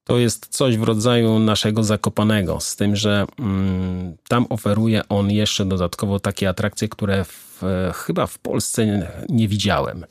[0.08, 5.66] To jest coś w rodzaju naszego Zakopanego, z tym, że mm, tam oferuje on jeszcze
[5.66, 10.06] dodatkowo takie atrakcje, które w, chyba w Polsce nie widziałem.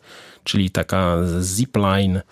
[0.45, 2.23] Czyli taka zipline,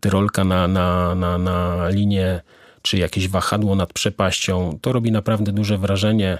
[0.00, 2.40] tyrolka na, na, na, na linię,
[2.82, 4.78] czy jakieś wahadło nad przepaścią.
[4.80, 6.38] To robi naprawdę duże wrażenie.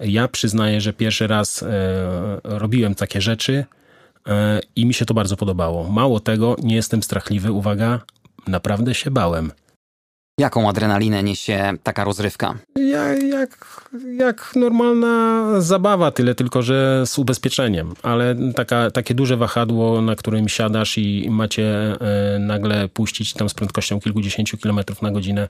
[0.00, 1.68] Ja przyznaję, że pierwszy raz e,
[2.44, 3.64] robiłem takie rzeczy
[4.26, 5.88] e, i mi się to bardzo podobało.
[5.88, 8.00] Mało tego, nie jestem strachliwy, uwaga,
[8.46, 9.52] naprawdę się bałem.
[10.38, 12.54] Jaką adrenalinę niesie taka rozrywka?
[12.76, 13.80] Jak, jak,
[14.18, 17.94] jak normalna zabawa, tyle tylko, że z ubezpieczeniem.
[18.02, 23.54] Ale taka, takie duże wahadło, na którym siadasz i macie e, nagle puścić tam z
[23.54, 25.48] prędkością kilkudziesięciu kilometrów na godzinę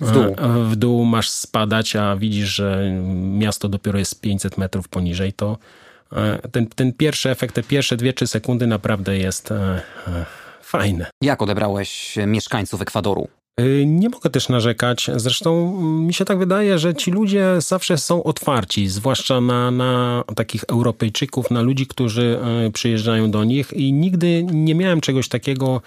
[0.00, 0.36] w dół.
[0.64, 5.58] w dół masz spadać, a widzisz, że miasto dopiero jest 500 metrów poniżej, to
[6.12, 10.24] e, ten, ten pierwszy efekt, te pierwsze 2-3 sekundy naprawdę jest e, e,
[10.62, 11.06] fajny.
[11.22, 13.28] Jak odebrałeś mieszkańców Ekwadoru?
[13.86, 15.10] Nie mogę też narzekać.
[15.16, 20.64] Zresztą mi się tak wydaje, że ci ludzie zawsze są otwarci, zwłaszcza na, na takich
[20.68, 22.38] Europejczyków, na ludzi, którzy
[22.72, 25.80] przyjeżdżają do nich i nigdy nie miałem czegoś takiego,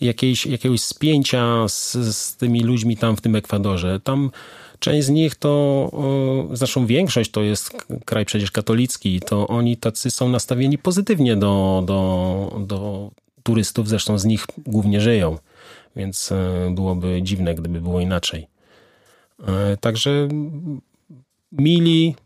[0.00, 4.00] jakiejś, jakiegoś spięcia z, z tymi ludźmi tam w tym Ekwadorze.
[4.04, 4.30] Tam
[4.78, 5.90] część z nich to,
[6.52, 12.62] zresztą większość to jest kraj przecież katolicki, to oni tacy są nastawieni pozytywnie do, do,
[12.66, 13.10] do
[13.42, 15.38] turystów, zresztą z nich głównie żyją,
[15.98, 18.48] więc e, byłoby dziwne, gdyby było inaczej.
[19.46, 20.28] E, także
[21.52, 22.16] mili,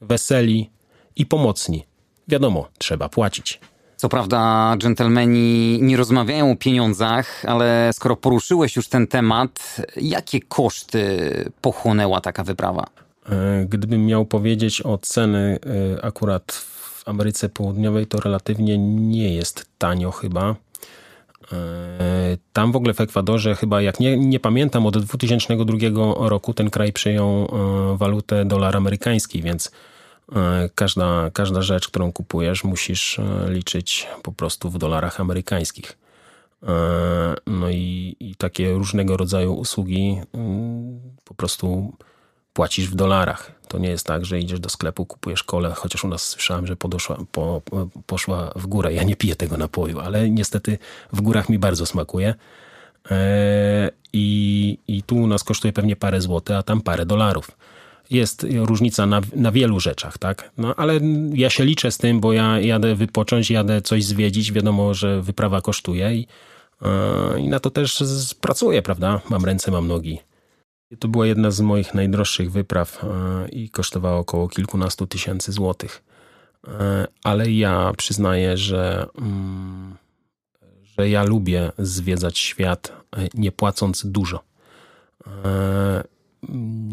[0.00, 0.70] weseli
[1.16, 1.86] i pomocni.
[2.28, 3.60] Wiadomo, trzeba płacić.
[3.96, 11.18] Co prawda, dżentelmeni nie rozmawiają o pieniądzach, ale skoro poruszyłeś już ten temat, jakie koszty
[11.60, 12.86] pochłonęła taka wyprawa?
[13.28, 15.58] E, gdybym miał powiedzieć o ceny
[16.02, 20.56] akurat w Ameryce Południowej, to relatywnie nie jest tanio chyba.
[22.34, 25.76] E, tam w ogóle w Ekwadorze chyba, jak nie, nie pamiętam, od 2002
[26.28, 27.48] roku ten kraj przyjął
[27.96, 29.70] walutę dolar amerykański, więc
[30.32, 35.98] E, każda, każda rzecz, którą kupujesz, musisz e, liczyć po prostu w dolarach amerykańskich.
[36.62, 41.92] E, no i, i takie różnego rodzaju usługi mm, po prostu
[42.54, 43.52] płacisz w dolarach.
[43.68, 46.76] To nie jest tak, że idziesz do sklepu, kupujesz kole, chociaż u nas słyszałem, że
[46.76, 47.62] podeszła, po,
[48.06, 48.94] poszła w górę.
[48.94, 50.78] Ja nie piję tego napoju, ale niestety
[51.12, 52.34] w górach mi bardzo smakuje.
[54.12, 57.50] I, I tu u nas kosztuje pewnie parę złotych, a tam parę dolarów
[58.10, 60.50] jest różnica na, na wielu rzeczach, tak?
[60.58, 61.00] No ale
[61.32, 65.60] ja się liczę z tym, bo ja jadę wypocząć, jadę coś zwiedzić, wiadomo, że wyprawa
[65.60, 66.26] kosztuje i,
[66.82, 68.02] yy, i na to też
[68.40, 69.20] pracuję, prawda?
[69.30, 70.18] Mam ręce, mam nogi.
[70.98, 76.04] To była jedna z moich najdroższych wypraw yy, i kosztowała około kilkunastu tysięcy złotych.
[76.66, 76.72] Yy,
[77.24, 79.96] ale ja przyznaję, że, mm,
[80.82, 82.92] że ja lubię zwiedzać świat
[83.34, 84.44] nie płacąc dużo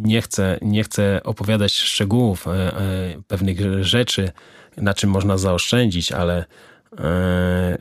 [0.01, 4.31] nie chcę, nie chcę opowiadać szczegółów e, e, pewnych rzeczy,
[4.77, 6.45] na czym można zaoszczędzić, ale
[6.99, 7.77] e,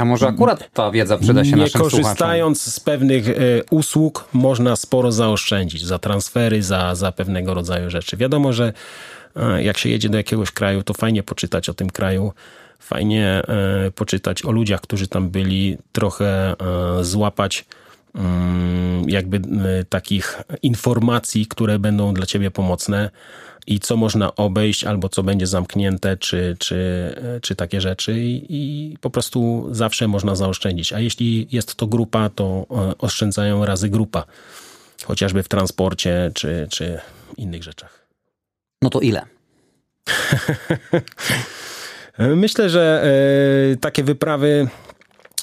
[0.00, 2.72] A może akurat ta wiedza przyda się nie naszym korzystając słuchaczom?
[2.72, 8.16] z pewnych y, usług, można sporo zaoszczędzić za transfery, za, za pewnego rodzaju rzeczy.
[8.16, 8.72] Wiadomo, że
[9.36, 12.32] y, jak się jedzie do jakiegoś kraju, to fajnie poczytać o tym kraju,
[12.78, 13.42] fajnie
[13.86, 16.54] y, poczytać o ludziach, którzy tam byli, trochę
[17.00, 17.64] złapać
[18.14, 19.40] mm, jakby
[19.88, 23.10] takich informacji, które będą dla ciebie pomocne
[23.70, 28.98] i co można obejść, albo co będzie zamknięte, czy, czy, czy takie rzeczy, I, i
[28.98, 30.92] po prostu zawsze można zaoszczędzić.
[30.92, 34.24] A jeśli jest to grupa, to e, oszczędzają razy grupa,
[35.04, 37.00] chociażby w transporcie, czy, czy
[37.36, 38.06] innych rzeczach.
[38.82, 39.22] No to ile?
[42.36, 43.02] Myślę, że
[43.72, 44.68] e, takie wyprawy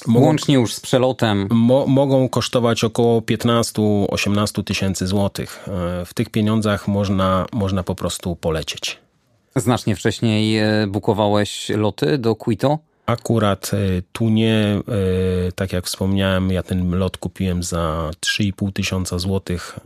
[0.06, 1.48] Mogą, Łącznie już z przelotem.
[1.50, 5.68] Mo, mogą kosztować około 15-18 tysięcy złotych.
[5.68, 8.98] E, w tych pieniądzach można, można po prostu polecieć.
[9.56, 12.78] Znacznie wcześniej e, bukowałeś loty do Quito?
[13.06, 13.76] Akurat e,
[14.12, 14.80] tu nie,
[15.54, 19.78] tak jak wspomniałem, ja ten lot kupiłem za 3,5 tysiąca złotych.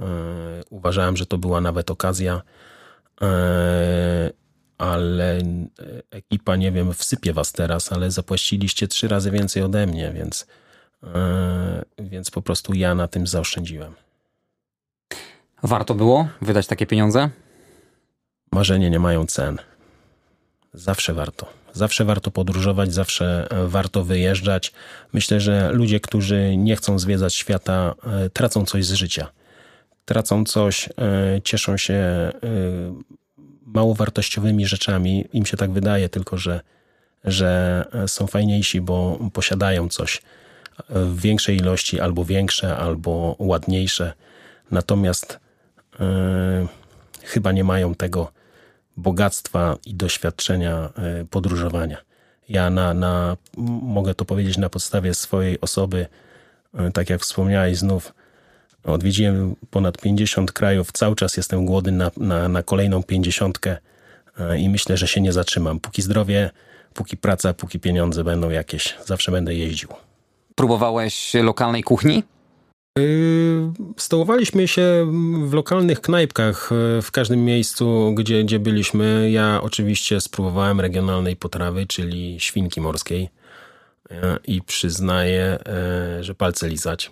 [0.71, 2.43] Uważałem, że to była nawet okazja
[4.83, 5.43] ale e,
[6.11, 10.47] ekipa, nie wiem, wsypie was teraz, ale zapłaciliście trzy razy więcej ode mnie, więc,
[11.05, 13.95] e, więc po prostu ja na tym zaoszczędziłem.
[15.63, 17.31] Warto było wydać takie pieniądze?
[18.53, 19.59] Marzenie nie mają cen.
[20.75, 21.47] Zawsze warto.
[21.73, 24.73] Zawsze warto podróżować, zawsze e, warto wyjeżdżać.
[25.13, 27.95] Myślę, że ludzie, którzy nie chcą zwiedzać świata,
[28.33, 29.29] tracą coś z życia.
[30.05, 30.89] Tracą coś,
[31.45, 32.33] cieszą się
[33.75, 35.25] mało wartościowymi rzeczami.
[35.33, 36.61] Im się tak wydaje, tylko że,
[37.25, 40.23] że są fajniejsi, bo posiadają coś
[40.89, 44.13] w większej ilości, albo większe, albo ładniejsze.
[44.71, 45.41] Natomiast
[45.99, 46.07] yy,
[47.23, 48.33] chyba nie mają tego
[48.97, 51.99] bogactwa i doświadczenia yy, podróżowania.
[52.49, 53.37] Ja na, na,
[53.83, 56.07] mogę to powiedzieć na podstawie swojej osoby,
[56.75, 58.15] yy, tak jak wspomniałeś znów,
[58.85, 64.69] Odwiedziłem ponad 50 krajów, cały czas jestem głodny na, na, na kolejną 50 e, i
[64.69, 65.81] myślę, że się nie zatrzymam.
[65.81, 66.51] Póki zdrowie,
[66.95, 69.89] póki praca, póki pieniądze będą jakieś, zawsze będę jeździł.
[70.55, 72.23] Próbowałeś lokalnej kuchni?
[72.99, 75.13] Yy, stołowaliśmy się
[75.47, 79.31] w lokalnych knajpkach e, w każdym miejscu, gdzie, gdzie byliśmy.
[79.31, 83.29] Ja oczywiście spróbowałem regionalnej potrawy, czyli świnki morskiej
[84.11, 85.59] e, i przyznaję,
[86.21, 87.11] że palce lizać.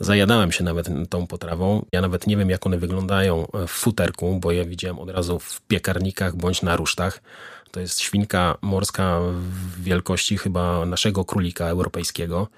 [0.00, 1.86] Zajadałem się nawet tą potrawą.
[1.92, 5.60] Ja nawet nie wiem, jak one wyglądają w futerku, bo ja widziałem od razu w
[5.60, 7.22] piekarnikach bądź na rusztach.
[7.70, 12.48] To jest świnka morska w wielkości chyba naszego królika europejskiego.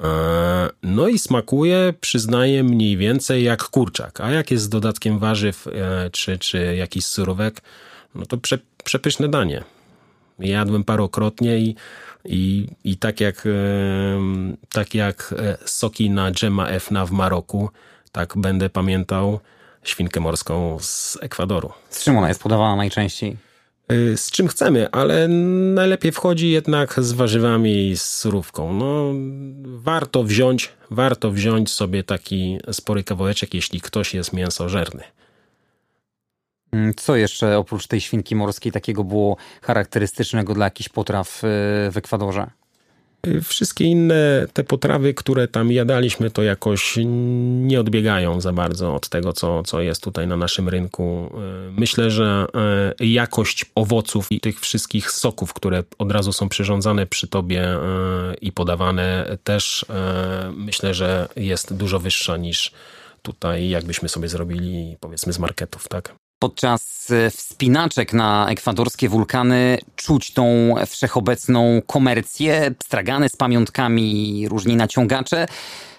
[0.00, 4.20] E, no i smakuje, przyznaję, mniej więcej jak kurczak.
[4.20, 7.60] A jak jest z dodatkiem warzyw e, czy, czy jakiś surówek,
[8.14, 9.64] no to prze, przepyszne danie.
[10.38, 11.74] Jadłem parokrotnie i
[12.24, 13.48] i, i tak, jak,
[14.72, 17.70] tak jak e, soki na Dżema Efna w Maroku,
[18.12, 19.40] tak będę pamiętał
[19.82, 21.72] świnkę morską z Ekwadoru.
[21.90, 23.36] Z czym ona jest podawana najczęściej?
[23.88, 25.28] E, z czym chcemy, ale
[25.74, 28.72] najlepiej wchodzi jednak z warzywami i z surówką.
[28.72, 29.12] No,
[29.62, 35.02] warto wziąć, warto wziąć sobie taki spory kawałeczek, jeśli ktoś jest mięsożerny.
[36.72, 41.46] Mm, co jeszcze oprócz tej świnki morskiej takiego było charakterystycznego dla jakichś potraw y,
[41.90, 42.50] w Ekwadorze?
[43.26, 49.08] Y, wszystkie inne te potrawy, które tam jadaliśmy, to jakoś nie odbiegają za bardzo od
[49.08, 51.30] tego, co, co jest tutaj na naszym rynku.
[51.68, 52.46] Y, myślę, że
[53.00, 57.68] jakość owoców i tych wszystkich soków, które od razu są przyrządzane przy tobie
[58.40, 59.86] i podawane, też
[60.56, 62.72] myślę, że jest dużo wyższa niż
[63.22, 66.14] tutaj, jakbyśmy sobie zrobili, powiedzmy, z marketów, tak?
[66.40, 75.46] Podczas e, wspinaczek na ekwadorskie wulkany czuć tą wszechobecną komercję, stragany z pamiątkami, różni naciągacze.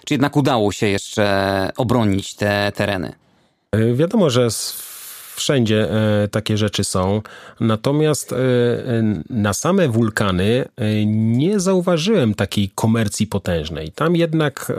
[0.04, 3.12] Czy jednak udało się jeszcze obronić te tereny?
[3.72, 4.48] E, wiadomo, że
[5.36, 7.22] wszędzie e, takie rzeczy są.
[7.60, 8.34] Natomiast
[9.30, 10.64] na same wulkany
[11.06, 13.92] nie zauważyłem takiej komercji potężnej.
[13.92, 14.72] Tam jednak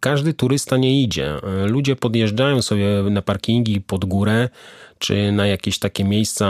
[0.00, 1.34] każdy turysta nie idzie.
[1.66, 4.48] Ludzie podjeżdżają sobie na parkingi pod górę
[4.98, 6.46] czy na jakieś takie miejsca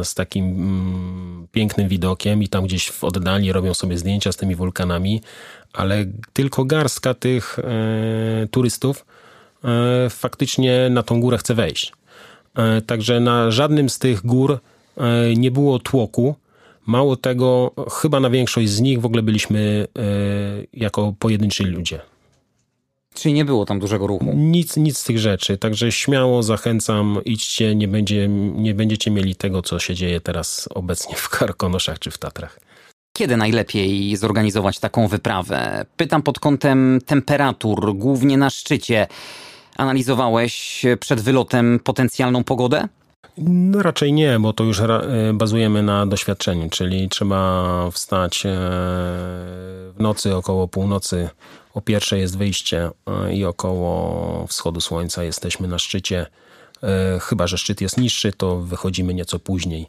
[0.00, 4.36] e, z takim mm, pięknym widokiem i tam gdzieś w oddali robią sobie zdjęcia z
[4.36, 5.20] tymi wulkanami,
[5.72, 7.62] ale tylko garstka tych e,
[8.50, 9.06] turystów
[9.64, 11.92] e, faktycznie na tą górę chce wejść.
[12.86, 14.58] Także na żadnym z tych gór
[15.36, 16.34] nie było tłoku.
[16.86, 19.86] Mało tego, chyba na większość z nich w ogóle byliśmy
[20.72, 22.00] jako pojedynczy ludzie.
[23.14, 24.32] Czyli nie było tam dużego ruchu?
[24.34, 25.58] Nic, nic z tych rzeczy.
[25.58, 31.16] Także śmiało zachęcam, idźcie, nie, będzie, nie będziecie mieli tego, co się dzieje teraz obecnie
[31.16, 32.60] w Karkonoszach czy w Tatrach.
[33.16, 35.86] Kiedy najlepiej zorganizować taką wyprawę?
[35.96, 39.06] Pytam pod kątem temperatur, głównie na szczycie.
[39.76, 42.88] Analizowałeś przed wylotem potencjalną pogodę?
[43.38, 44.82] No raczej nie, bo to już
[45.34, 51.28] bazujemy na doświadczeniu, czyli trzeba wstać e, w nocy około północy.
[51.74, 56.26] O pierwszej jest wyjście e, i około wschodu słońca jesteśmy na szczycie.
[56.82, 59.86] E, chyba, że szczyt jest niższy, to wychodzimy nieco później.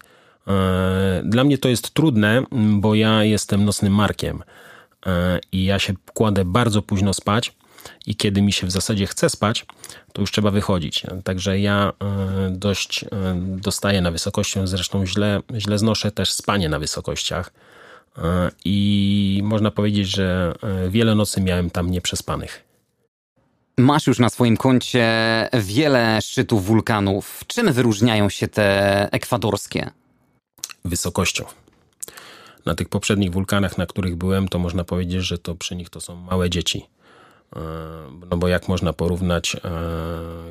[1.23, 4.43] Dla mnie to jest trudne, bo ja jestem nocnym markiem
[5.51, 7.53] i ja się kładę bardzo późno spać
[8.05, 9.65] i kiedy mi się w zasadzie chce spać,
[10.13, 11.03] to już trzeba wychodzić.
[11.23, 13.07] Także ja e, dość e,
[13.39, 17.51] dostaję na wysokością, zresztą źle, źle znoszę też spanie na wysokościach.
[18.17, 20.55] E, I można powiedzieć, że
[20.89, 22.65] wiele nocy miałem tam nieprzespanych.
[23.77, 25.07] Masz już na swoim koncie
[25.53, 27.43] wiele szczytów wulkanów.
[27.47, 29.89] Czym wyróżniają się te ekwadorskie?
[30.85, 31.45] Wysokością.
[32.65, 36.01] Na tych poprzednich wulkanach, na których byłem, to można powiedzieć, że to przy nich to
[36.01, 36.85] są małe dzieci.
[37.55, 37.59] E,
[38.29, 39.59] no bo jak można porównać e,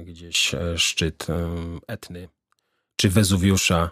[0.05, 1.27] gdzieś e, szczyt
[1.87, 2.29] Etny
[2.97, 3.91] czy Wezuwiusza,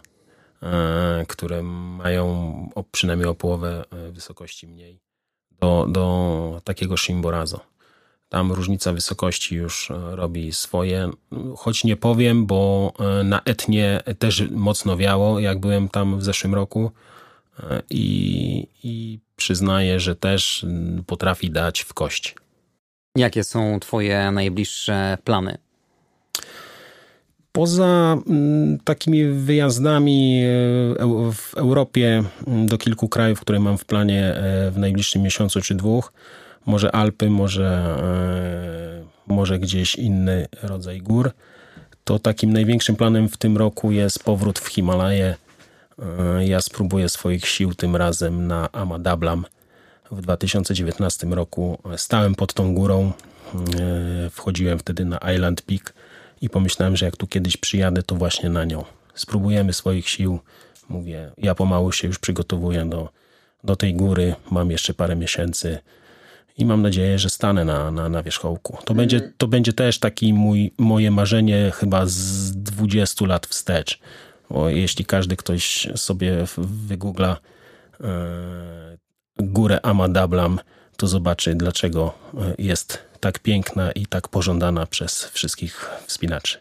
[1.28, 2.52] które mają
[2.92, 5.00] przynajmniej o połowę wysokości mniej,
[5.60, 7.60] do, do takiego Shimborazo.
[8.28, 11.10] Tam różnica wysokości już robi swoje.
[11.56, 12.92] Choć nie powiem, bo
[13.24, 16.90] na Etnie też mocno wiało, jak byłem tam w zeszłym roku.
[17.90, 20.66] I, i przyznaję, że też
[21.06, 22.36] potrafi dać w kość.
[23.16, 25.58] Jakie są Twoje najbliższe plany?
[27.53, 30.48] Poza mm, takimi wyjazdami e,
[31.32, 35.74] w Europie mm, do kilku krajów, które mam w planie e, w najbliższym miesiącu czy
[35.74, 36.12] dwóch,
[36.66, 37.96] może Alpy, może,
[39.28, 41.30] e, może gdzieś inny rodzaj gór,
[42.05, 45.36] to takim największym planem w tym roku jest powrót w Himalaje.
[46.40, 49.44] Ja spróbuję swoich sił tym razem na Amadablam
[50.11, 53.12] w 2019 roku stałem pod tą górą.
[54.30, 55.94] Wchodziłem wtedy na Island Peak
[56.43, 58.84] i pomyślałem, że jak tu kiedyś przyjadę, to właśnie na nią.
[59.14, 60.40] Spróbujemy swoich sił.
[60.88, 63.09] Mówię, ja pomału się już przygotowuję do,
[63.64, 64.34] do tej góry.
[64.51, 65.78] Mam jeszcze parę miesięcy
[66.59, 68.78] i mam nadzieję, że stanę na, na, na wierzchołku.
[68.84, 73.99] To, będzie, to będzie też taki mój, moje marzenie chyba z 20 lat wstecz.
[74.51, 77.36] Bo jeśli każdy ktoś sobie wygoogla
[78.01, 78.99] e,
[79.38, 80.61] górę Amadablam,
[80.97, 86.61] to zobaczy, dlaczego e, jest tak piękna i tak pożądana przez wszystkich wspinaczy.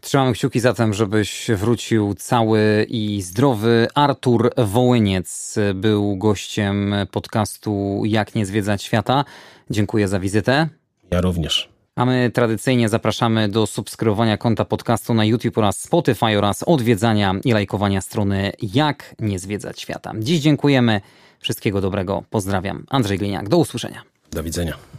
[0.00, 3.88] Trzymamy kciuki zatem, żebyś wrócił cały i zdrowy.
[3.94, 9.24] Artur Wołyniec był gościem podcastu Jak nie zwiedzać świata.
[9.70, 10.68] Dziękuję za wizytę.
[11.10, 11.68] Ja również.
[11.96, 17.52] A my tradycyjnie zapraszamy do subskrybowania konta podcastu na YouTube oraz Spotify oraz odwiedzania i
[17.52, 20.12] lajkowania strony Jak nie zwiedzać świata.
[20.18, 21.00] Dziś dziękujemy.
[21.40, 22.22] Wszystkiego dobrego.
[22.30, 22.86] Pozdrawiam.
[22.88, 23.48] Andrzej Gliniak.
[23.48, 24.02] Do usłyszenia.
[24.30, 24.95] Do widzenia.